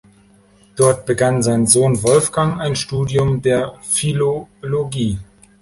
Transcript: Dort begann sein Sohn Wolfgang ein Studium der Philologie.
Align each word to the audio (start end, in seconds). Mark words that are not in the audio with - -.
Dort 0.75 1.05
begann 1.05 1.43
sein 1.43 1.67
Sohn 1.67 2.01
Wolfgang 2.01 2.59
ein 2.59 2.75
Studium 2.75 3.43
der 3.43 3.75
Philologie. 3.83 5.19